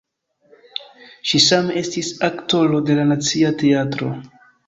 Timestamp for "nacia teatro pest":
3.13-4.43